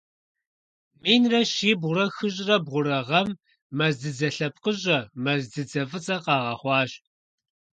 [1.01, 3.29] Минрэ щибгъурэ хыщӀрэ бгъурэ гъэм
[3.77, 6.91] мэз дзыдзэ лъэпкъыщӀэ- мэз дзыдзэ фӀыцӀэ- къагъэхъуащ.